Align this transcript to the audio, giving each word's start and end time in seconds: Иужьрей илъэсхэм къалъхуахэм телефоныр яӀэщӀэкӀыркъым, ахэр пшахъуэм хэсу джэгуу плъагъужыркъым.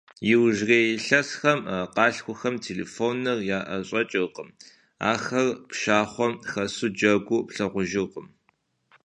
Иужьрей 0.31 0.85
илъэсхэм 0.97 1.59
къалъхуахэм 1.93 2.55
телефоныр 2.65 3.39
яӀэщӀэкӀыркъым, 3.57 4.49
ахэр 5.11 5.47
пшахъуэм 5.69 6.33
хэсу 6.49 6.89
джэгуу 6.95 7.45
плъагъужыркъым. 7.47 8.27